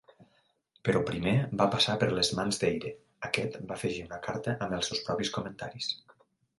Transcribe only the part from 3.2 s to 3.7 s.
aquest